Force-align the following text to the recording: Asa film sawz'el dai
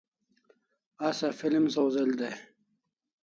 Asa 1.07 1.29
film 1.39 1.65
sawz'el 1.73 2.11
dai 2.19 2.37